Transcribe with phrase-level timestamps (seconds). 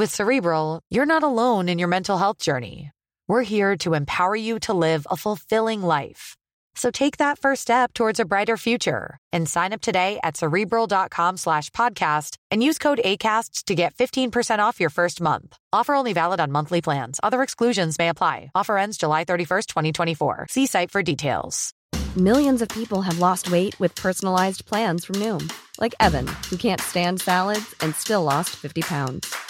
[0.00, 2.90] With Cerebral, you're not alone in your mental health journey.
[3.28, 6.38] We're here to empower you to live a fulfilling life.
[6.74, 11.36] So take that first step towards a brighter future and sign up today at cerebral.com
[11.36, 15.58] slash podcast and use code ACAST to get 15% off your first month.
[15.70, 17.20] Offer only valid on monthly plans.
[17.22, 18.50] Other exclusions may apply.
[18.54, 20.46] Offer ends July 31st, 2024.
[20.48, 21.74] See site for details.
[22.16, 26.80] Millions of people have lost weight with personalized plans from Noom, like Evan, who can't
[26.80, 29.49] stand salads and still lost 50 pounds.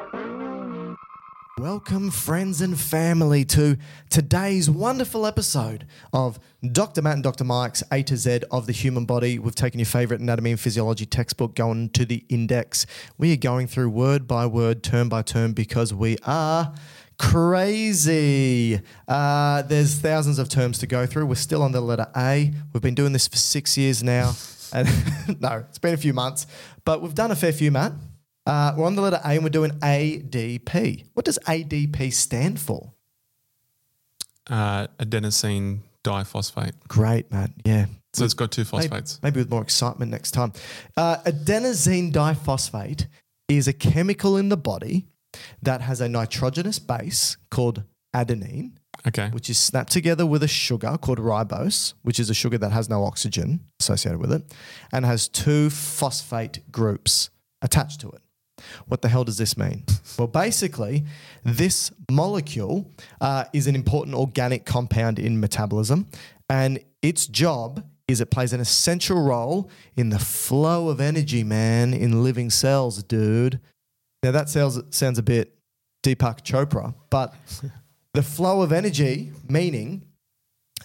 [1.61, 3.77] Welcome, friends and family, to
[4.09, 6.39] today's wonderful episode of
[6.71, 7.03] Dr.
[7.03, 7.43] Matt and Dr.
[7.43, 9.37] Mike's A to Z of the human body.
[9.37, 12.87] We've taken your favorite anatomy and physiology textbook, going to the index.
[13.19, 16.73] We are going through word by word, term by term, because we are
[17.19, 18.81] crazy.
[19.07, 21.27] Uh, there's thousands of terms to go through.
[21.27, 22.51] We're still on the letter A.
[22.73, 24.33] We've been doing this for six years now.
[24.73, 24.89] And
[25.39, 26.47] no, it's been a few months,
[26.85, 27.91] but we've done a fair few, Matt.
[28.45, 31.05] Uh, we're on the letter A and we're doing ADP.
[31.13, 32.93] What does ADP stand for?
[34.49, 36.73] uh, adenosine diphosphate.
[36.87, 37.53] Great, man.
[37.63, 37.85] Yeah.
[38.13, 39.19] So it's got two Maybe, phosphates.
[39.23, 40.51] maybe with more excitement next time.
[40.97, 43.07] Uh, adenosine diphosphate
[43.47, 45.07] is a chemical in the body
[45.61, 48.71] that has a nitrogenous base called adenine,
[49.07, 49.29] Okay.
[49.29, 52.89] which is snapped together with a sugar called ribose, which is a sugar that has
[52.89, 54.53] no oxygen associated with it,
[54.91, 57.29] and has two phosphate groups
[57.61, 58.21] attached to it.
[58.87, 59.83] What the hell does this mean?
[60.17, 61.05] Well, basically,
[61.43, 62.91] this molecule
[63.21, 66.07] uh, is an important organic compound in metabolism,
[66.49, 71.93] and its job is it plays an essential role in the flow of energy, man,
[71.93, 73.59] in living cells, dude.
[74.21, 75.55] Now, that sounds, sounds a bit
[76.03, 77.33] Deepak Chopra, but
[78.13, 80.03] the flow of energy, meaning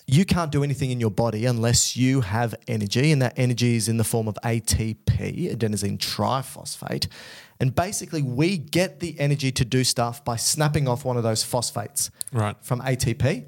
[0.07, 3.89] you can't do anything in your body unless you have energy, and that energy is
[3.89, 7.09] in the form of ATP, adenosine triphosphate.
[7.59, 11.43] And basically, we get the energy to do stuff by snapping off one of those
[11.43, 12.57] phosphates Right.
[12.63, 13.45] from ATP,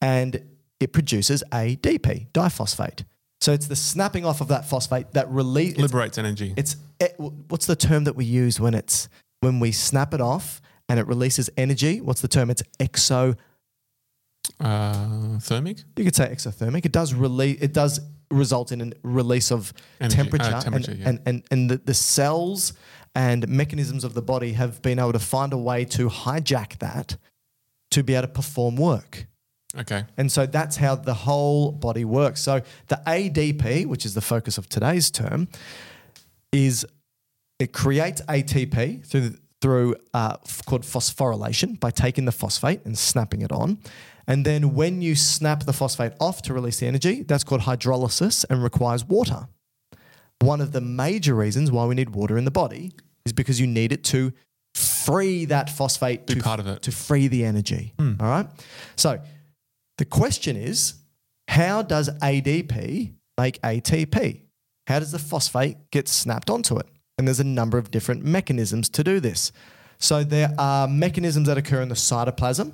[0.00, 0.42] and
[0.80, 3.04] it produces ADP, diphosphate.
[3.40, 5.76] So it's the snapping off of that phosphate that release.
[5.76, 6.54] Liberates energy.
[6.56, 9.08] It's eh, what's the term that we use when it's
[9.40, 12.00] when we snap it off and it releases energy?
[12.00, 12.50] What's the term?
[12.50, 13.36] It's exo.
[14.60, 15.78] Uh, thermic?
[15.96, 16.84] You could say exothermic.
[16.84, 17.60] It does release.
[17.60, 18.00] It does
[18.30, 21.08] result in a release of Energy, uh, temperature, temperature, and, yeah.
[21.08, 22.72] and and and the, the cells
[23.14, 27.16] and mechanisms of the body have been able to find a way to hijack that
[27.92, 29.26] to be able to perform work.
[29.78, 30.04] Okay.
[30.16, 32.40] And so that's how the whole body works.
[32.40, 35.48] So the ADP, which is the focus of today's term,
[36.52, 36.86] is
[37.58, 43.40] it creates ATP through through uh, f- called phosphorylation by taking the phosphate and snapping
[43.40, 43.78] it on.
[44.26, 48.44] And then when you snap the phosphate off to release the energy, that's called hydrolysis
[48.48, 49.48] and requires water.
[50.40, 52.92] One of the major reasons why we need water in the body
[53.24, 54.32] is because you need it to
[54.74, 56.82] free that phosphate Be to, part of it.
[56.82, 57.94] to free the energy.
[57.98, 58.14] Hmm.
[58.20, 58.46] All right.
[58.96, 59.20] So
[59.98, 60.94] the question is,
[61.48, 64.40] how does ADP make ATP?
[64.86, 66.86] How does the phosphate get snapped onto it?
[67.16, 69.52] And there's a number of different mechanisms to do this.
[69.98, 72.72] So there are mechanisms that occur in the cytoplasm.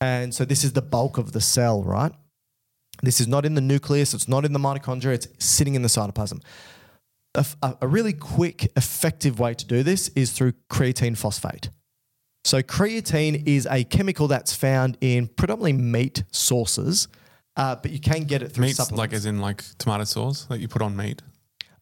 [0.00, 2.12] And so this is the bulk of the cell, right?
[3.02, 5.88] This is not in the nucleus, it's not in the mitochondria, it's sitting in the
[5.88, 6.42] cytoplasm.
[7.34, 11.70] a, really quick, effective way to do this is through creatine phosphate.
[12.44, 17.08] So, creatine is a chemical that's found in predominantly meat sources,
[17.56, 18.98] uh, but you can get it through supplements.
[18.98, 21.20] like as in like tomato sauce that you put on meat.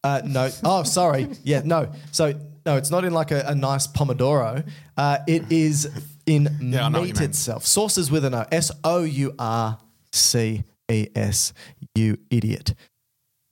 [0.03, 0.49] Uh, no.
[0.63, 1.29] Oh, sorry.
[1.43, 1.91] Yeah, no.
[2.11, 2.33] So
[2.65, 4.67] no, it's not in like a, a nice pomodoro.
[4.97, 5.89] Uh, it is
[6.29, 7.65] in Yeah, I know what you meat itself.
[7.65, 8.45] Sources with an O.
[8.51, 9.77] S O U R
[10.11, 11.53] C E S.
[11.95, 12.73] You idiot.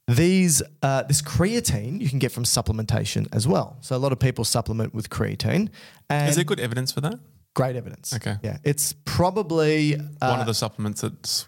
[0.06, 3.76] These uh, this creatine you can get from supplementation as well.
[3.82, 5.68] So a lot of people supplement with creatine.
[6.08, 7.18] And Is there good evidence for that?
[7.54, 8.14] great evidence.
[8.14, 8.36] Okay.
[8.42, 11.44] Yeah, it's probably uh, One of the supplements that's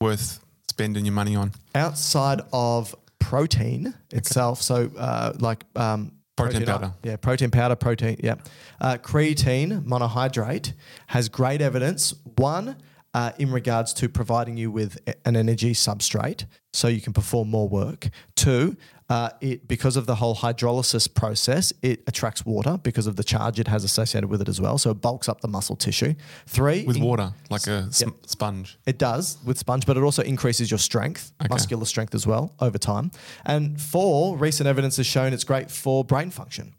[0.00, 0.40] worth
[0.70, 1.52] spending your money on.
[1.74, 4.62] outside of protein itself.
[4.62, 6.94] So, uh, like um, Protein powder.
[7.02, 8.16] Yeah, protein powder, protein.
[8.22, 8.36] Yeah.
[8.80, 10.72] Uh, creatine monohydrate
[11.08, 12.14] has great evidence.
[12.36, 12.76] One,
[13.14, 17.68] uh, in regards to providing you with an energy substrate so you can perform more
[17.68, 18.08] work.
[18.36, 18.76] Two,
[19.10, 23.60] uh, it because of the whole hydrolysis process, it attracts water because of the charge
[23.60, 24.78] it has associated with it as well.
[24.78, 26.14] So it bulks up the muscle tissue.
[26.46, 28.78] Three, With in- water, like a sm- sponge.
[28.86, 31.48] it does with sponge, but it also increases your strength, Okay.
[31.50, 33.10] muscular strength as well over time.
[33.44, 36.74] And four, recent evidence has shown it's great for brain function.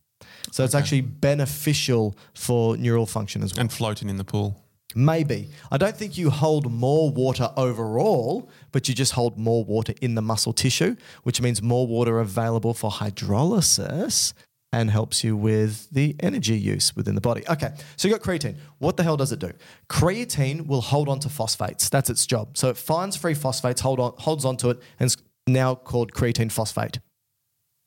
[0.51, 3.62] So it's actually beneficial for neural function as well.
[3.62, 4.62] And floating in the pool.
[4.95, 5.50] Maybe.
[5.72, 10.16] I don't think you hold more water overall, but you just hold more water in
[10.16, 14.34] the muscle tissue, which means more water available for hydrolysis
[14.74, 17.44] and helps you with the energy use within the body.
[17.48, 18.56] Okay, so you got creatine.
[18.80, 19.51] What the hell does it do?
[19.88, 21.90] Creatine will hold on to phosphates.
[21.90, 22.57] That's its job.
[22.57, 26.51] So it finds free phosphates, hold on, holds onto it, and it's now called creatine
[26.51, 27.00] phosphate.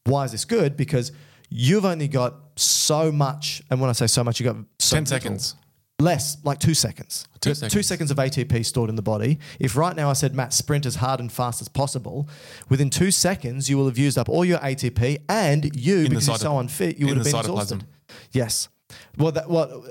[0.05, 0.77] Why is this good?
[0.77, 1.11] Because
[1.51, 5.05] you've only got so much, and when I say so much, you've got so 10
[5.05, 5.19] little.
[5.19, 5.55] seconds.
[5.99, 7.27] Less, like two seconds.
[7.41, 7.87] Two You've Two seconds.
[7.87, 9.39] seconds of ATP stored in the body.
[9.59, 12.29] If right now I said, Matt, sprint as hard and fast as possible,
[12.69, 16.29] within two seconds, you will have used up all your ATP and you, the because
[16.29, 17.85] you're so unfit, you would have been exhausted.
[18.33, 18.69] Yes.
[19.17, 19.87] Well, that, well,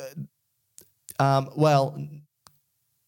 [1.18, 1.98] um, well,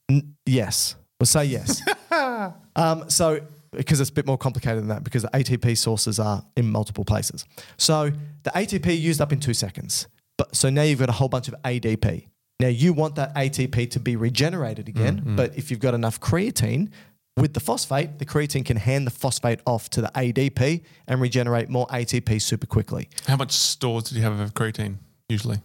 [0.09, 0.95] n- yes.
[1.19, 1.81] We'll say yes.
[2.75, 3.41] um, so,
[3.71, 7.05] because it's a bit more complicated than that, because the ATP sources are in multiple
[7.05, 7.45] places.
[7.77, 8.11] So,
[8.41, 10.07] the ATP used up in two seconds.
[10.37, 12.27] But so now you've got a whole bunch of ADP.
[12.59, 15.35] Now you want that ATP to be regenerated again, Mm-hmm.
[15.35, 16.89] but if you've got enough creatine
[17.35, 21.69] with the phosphate, the creatine can hand the phosphate off to the ADP and regenerate
[21.69, 23.09] more ATP super quickly.
[23.27, 24.95] How much stores do you have of creatine
[25.29, 25.57] usually?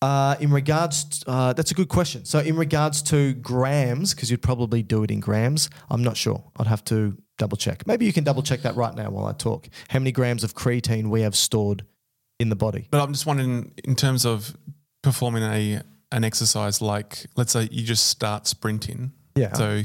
[0.00, 2.24] Uh, in regards, to, uh, that's a good question.
[2.24, 6.42] So, in regards to grams, because you'd probably do it in grams, I'm not sure.
[6.56, 7.86] I'd have to double check.
[7.86, 9.68] Maybe you can double check that right now while I talk.
[9.88, 11.84] How many grams of creatine we have stored
[12.38, 12.86] in the body?
[12.90, 14.56] But I'm just wondering, in terms of
[15.02, 15.82] performing a
[16.12, 19.12] an exercise, like let's say you just start sprinting.
[19.36, 19.52] Yeah.
[19.54, 19.82] So,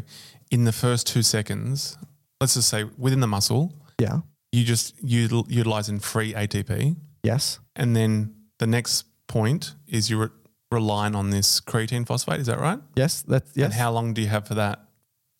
[0.51, 1.97] in the first two seconds,
[2.41, 4.21] let's just say within the muscle, Yeah.
[4.51, 7.59] you just util- utilizing free ATP, Yes.
[7.75, 10.31] and then the next point is you're
[10.71, 12.39] relying on this creatine phosphate.
[12.39, 12.79] Is that right?
[12.95, 13.21] Yes.
[13.21, 13.65] That's yes.
[13.65, 14.79] And how long do you have for that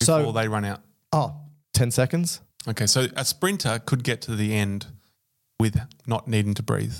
[0.02, 0.82] So- before they run out?
[1.12, 1.34] oh,
[1.72, 2.40] 10 seconds.
[2.68, 4.86] Okay, so a sprinter could get to the end
[5.60, 5.76] with
[6.06, 6.94] not needing to breathe.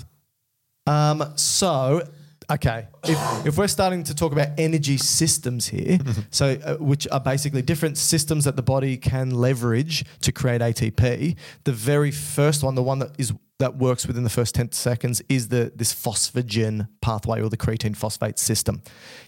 [0.85, 2.07] Um, so,
[2.49, 5.99] okay, if, if we're starting to talk about energy systems here,
[6.31, 11.35] so uh, which are basically different systems that the body can leverage to create ATP,
[11.63, 15.19] the very first one, the one that is that works within the first 10 seconds
[15.29, 18.81] is the this phosphagen pathway or the creatine phosphate system.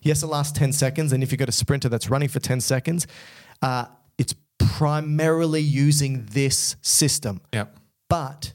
[0.04, 2.62] Yes, it lasts 10 seconds, and if you've got a sprinter that's running for 10
[2.62, 3.08] seconds,
[3.64, 3.86] uh,
[4.20, 7.76] it's primarily using this system Yep.
[8.10, 8.54] but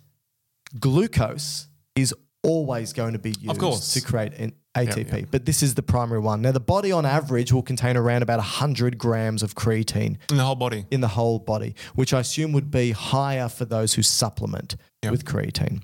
[0.79, 2.15] glucose is
[2.45, 3.95] always going to be used course.
[3.95, 5.13] to create an ATP.
[5.21, 5.25] yeah.
[5.31, 6.43] But this is the primary one.
[6.43, 10.45] Now, the body on average will contain around about 100 grams of creatine In the
[10.45, 10.87] whole body.
[10.91, 15.11] in the whole body, which I assume would be higher for those who supplement Yep.
[15.13, 15.81] with creatine.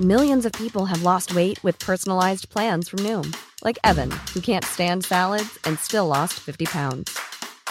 [0.00, 4.64] Millions of people have lost weight with personalized plans from Noom, like Evan, who can't
[4.64, 7.16] stand salads and still lost 50 pounds.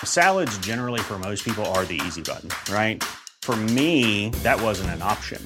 [0.03, 3.03] Salads, generally, for most people, are the easy button, right?
[3.41, 5.45] For me, that wasn't an option.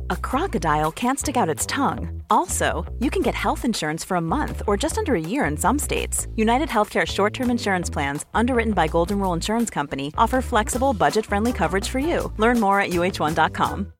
[0.11, 2.21] a crocodile can't stick out its tongue.
[2.29, 5.57] Also, you can get health insurance for a month or just under a year in
[5.57, 6.27] some states.
[6.35, 11.25] United Healthcare short term insurance plans, underwritten by Golden Rule Insurance Company, offer flexible, budget
[11.25, 12.31] friendly coverage for you.
[12.37, 13.93] Learn more at uh1.com.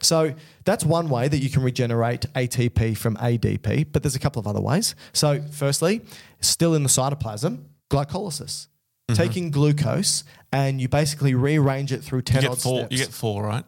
[0.00, 0.34] So
[0.64, 4.46] that's one way that you can regenerate ATP from ADP, but there's a couple of
[4.46, 4.94] other ways.
[5.12, 6.02] So, firstly,
[6.40, 8.68] still in the cytoplasm, glycolysis.
[9.14, 12.78] Taking glucose and you basically rearrange it through 10 You get four.
[12.80, 12.92] steps.
[12.92, 13.64] You get four, right?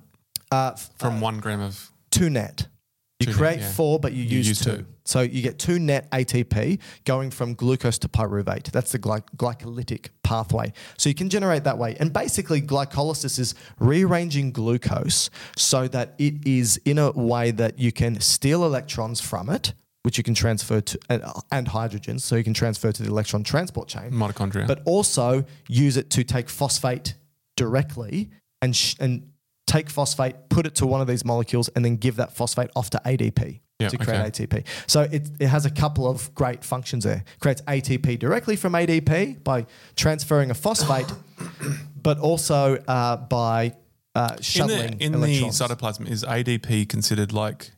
[0.50, 1.90] uh, f- From one gram of.
[2.10, 2.66] two net.
[3.20, 3.72] You Two net, create yeah.
[3.72, 4.76] four, but you, You use, use two.
[4.78, 4.86] two.
[5.04, 8.70] So you get two net ATP going from glucose to pyruvate.
[8.70, 10.72] That's the gly- glycolytic pathway.
[10.98, 11.96] So you can generate that way.
[11.98, 17.90] And basically, glycolysis is rearranging glucose so that it is in a way that you
[17.92, 19.72] can steal electrons from it,
[20.08, 21.22] which you can transfer to, and,
[21.52, 24.66] and hydrogen, so you can transfer to the electron transport chain Mitochondria.
[24.66, 27.12] but also use it to take phosphate
[27.58, 28.30] directly
[28.62, 29.28] and sh- and
[29.66, 32.88] take phosphate, put it to one of these molecules, and then give that phosphate off
[32.88, 34.46] to ADP Yeah, to create okay.
[34.46, 34.66] ATP.
[34.86, 37.22] So it, it has a couple of great functions there.
[37.40, 41.12] Creates ATP directly from ADP by transferring a phosphate,
[42.02, 43.74] but also uh, by
[44.14, 45.18] uh, in the, in the
[45.52, 47.72] cytoplasm, is ADP considered like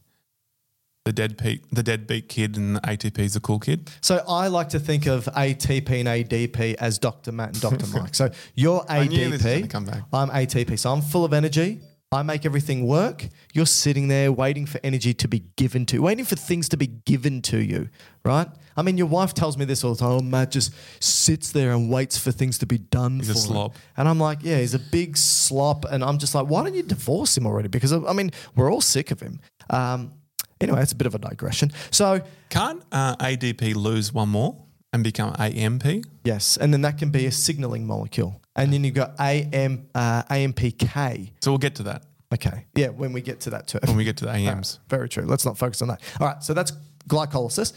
[1.04, 3.90] the dead pe- the deadbeat kid, and the ATP is the cool kid?
[4.00, 7.32] So I like to think of ATP and ADP as Dr.
[7.32, 7.86] Matt and Dr.
[7.98, 8.14] Mike.
[8.14, 10.04] So you're I knew this was ADP.
[10.12, 10.78] I'm ATP.
[10.78, 11.80] So I'm full of energy.
[12.12, 13.28] I make everything work.
[13.54, 16.88] You're sitting there waiting for energy to be given to, waiting for things to be
[16.88, 17.88] given to you,
[18.24, 18.48] right?
[18.76, 20.10] I mean, your wife tells me this all the time.
[20.10, 23.36] Oh, Matt just sits there and waits for things to be done He's for a
[23.36, 23.74] him." slob.
[23.96, 25.84] And I'm like, yeah, he's a big slop.
[25.84, 27.68] And I'm just like, why don't you divorce him already?
[27.68, 29.38] Because I mean, we're all sick of him.
[29.70, 30.12] Um,
[30.60, 31.72] anyway, it's a bit of a digression.
[31.90, 34.56] So Can't uh, ADP lose one more
[34.92, 36.04] and become AMP?
[36.24, 38.40] Yes, and then that can be a signaling molecule.
[38.56, 41.32] And then you've got AM, uh, AMPK.
[41.40, 42.66] So we'll get to that Okay.
[42.76, 43.80] Yeah, when we get to that term.
[43.86, 44.78] when we get to the AMs.
[44.88, 45.24] Very true.
[45.24, 46.00] Let's not focus on that.
[46.20, 46.72] All right, so that's
[47.08, 47.72] glycolysis.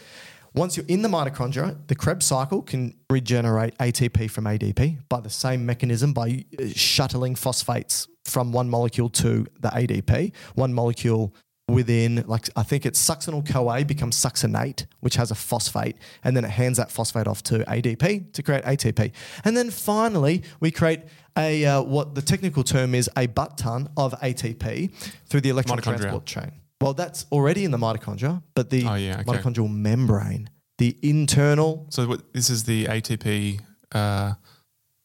[0.53, 5.29] Once you're in the mitochondria, the Krebs cycle can regenerate ATP from ADP by the
[5.29, 10.31] same mechanism by uh, shuttling phosphates from one molecule to the ADP.
[10.53, 11.33] One molecule
[11.69, 16.43] within, like I think it's succinyl CoA becomes succinate, which has a phosphate, and then
[16.45, 19.11] it hands that phosphate off to ADP to create ATP.
[19.45, 21.01] And then finally, we create
[21.37, 24.91] a uh, what the technical term is a butt ton of ATP
[25.25, 26.51] through the electron transport chain.
[26.81, 29.31] Well, that's already in the mitochondria, but the Oh, yeah, okay.
[29.31, 33.61] mitochondrial membrane, the internal So what, this is the ATP.
[33.93, 34.33] Uh,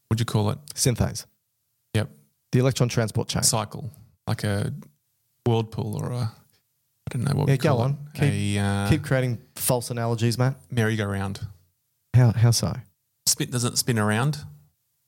[0.09, 0.59] what'd you call it?
[0.75, 1.25] synthase,
[1.95, 2.11] Yep,
[2.53, 3.43] the electron transport chain.
[3.45, 3.93] cycle,
[4.27, 4.73] like a
[5.47, 6.33] whirlpool or a.
[7.11, 7.99] I don't know what Yeah, we go on.
[8.17, 8.23] it.
[8.23, 10.57] a uh, Keep creating false analogies, Matt.
[10.71, 11.41] merry-go-round.
[12.15, 12.75] How, how so?
[13.27, 14.39] Spin doesn't it spin around.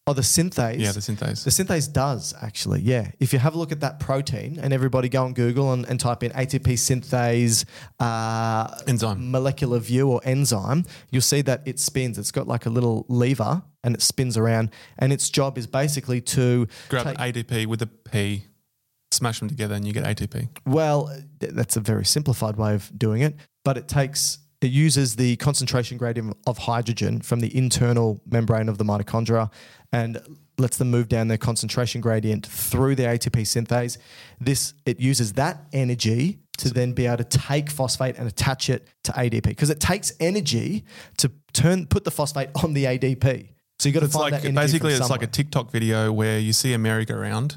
[0.07, 0.79] Oh, the synthase.
[0.81, 1.45] Yeah, the synthase.
[1.45, 3.11] The synthase does actually, yeah.
[3.21, 6.01] If you have a look at that protein, and everybody go on Google and, and
[6.01, 7.65] type in ATP synthase
[8.01, 9.31] uh, Enzyme.
[9.31, 12.19] molecular view or enzyme, you'll see that it spins.
[12.19, 16.21] It's got like a little lever and it spins around, and its job is basically
[16.23, 18.45] to Grab ADP with a P,
[19.11, 20.49] smash them together, and you get ATP.
[20.67, 25.37] Well, that's a very simplified way of doing it, but it takes it uses the
[25.37, 29.51] concentration gradient of hydrogen from the internal membrane of the mitochondria
[29.93, 30.21] and
[30.59, 33.97] lets them move down their concentration gradient through the ATP synthase.
[34.39, 38.87] This it uses that energy to then be able to take phosphate and attach it
[39.05, 40.85] to ADP because it takes energy
[41.17, 43.49] to turn put the phosphate on the ADP.
[43.79, 45.27] So you got to It's find like that energy basically it's like a.
[45.27, 47.57] TikTok video where you see a merry-go-round,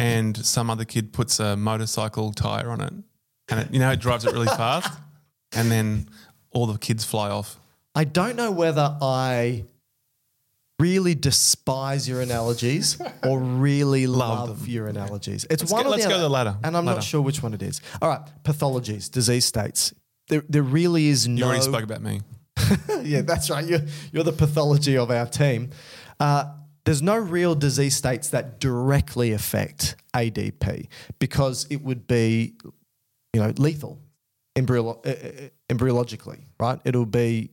[0.04, 2.92] and some other kid puts a motorcycle tire on it,
[3.50, 4.92] and it, you know it drives it really fast,
[5.52, 6.08] and then
[6.52, 7.58] all the kids fly off.
[7.94, 9.64] I don't know whether I
[10.78, 14.70] really despise your analogies or really love, them.
[14.70, 15.44] your analogies.
[15.50, 16.56] It's Let's one go- let's the go the latter.
[16.64, 17.80] and I'm not sure which one it is.
[18.00, 19.92] All right, pathologies, disease states.
[20.28, 21.38] There, there really is no.
[21.38, 22.22] You already spoke about me.
[23.02, 23.66] yeah, that's right.
[23.66, 23.80] You're,
[24.12, 25.70] you're the pathology of our team.
[26.20, 26.44] Uh,
[26.84, 32.54] there's no real disease states that directly affect ADP because it would be,
[33.32, 34.00] you know, lethal
[34.56, 36.80] embryolo- uh, uh, embryologically, right?
[36.84, 37.50] It'll be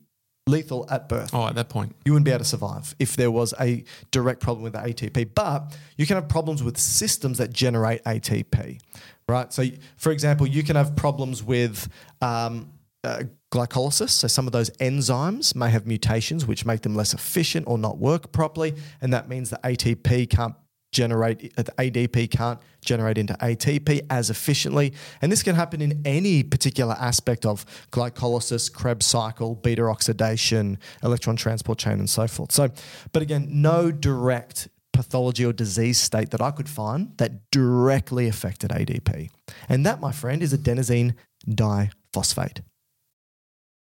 [0.47, 3.29] lethal at birth Oh, at that point, you wouldn't be able to survive if there
[3.29, 5.29] was a direct problem with the ATP.
[5.35, 8.79] But you can have problems with systems that generate ATP,
[9.27, 9.51] right?
[9.51, 9.65] So,
[9.97, 11.89] for example, you can have problems with
[12.21, 12.71] um,
[13.07, 14.09] uh, glycolysis.
[14.09, 17.97] So, some of those enzymes may have mutations which make them less efficient or not
[17.97, 18.75] work properly.
[19.01, 20.55] And that means that ATP can't
[20.91, 24.93] generate, uh, the ADP can't generate into ATP as efficiently.
[25.21, 31.35] And this can happen in any particular aspect of glycolysis, Krebs cycle, beta oxidation, electron
[31.35, 32.51] transport chain, and so forth.
[32.51, 32.69] So,
[33.11, 38.71] but again, no direct pathology or disease state that I could find that directly affected
[38.71, 39.29] ADP.
[39.69, 41.13] And that, my friend, is adenosine
[41.47, 42.61] diphosphate.